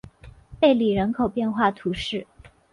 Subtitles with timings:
[0.59, 2.25] 贝里人口变化图示